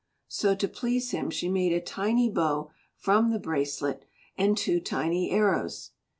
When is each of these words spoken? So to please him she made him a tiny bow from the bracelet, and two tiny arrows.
So 0.29 0.55
to 0.55 0.67
please 0.67 1.11
him 1.11 1.29
she 1.29 1.47
made 1.47 1.71
him 1.73 1.77
a 1.77 1.81
tiny 1.85 2.27
bow 2.27 2.71
from 2.95 3.29
the 3.29 3.37
bracelet, 3.37 4.03
and 4.35 4.57
two 4.57 4.79
tiny 4.79 5.29
arrows. 5.29 5.91